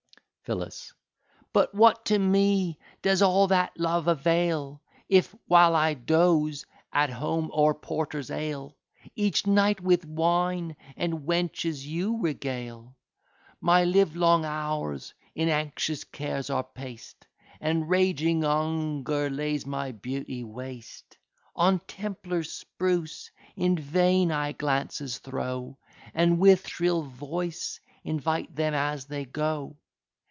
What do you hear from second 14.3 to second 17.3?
hours in anxious cares are past,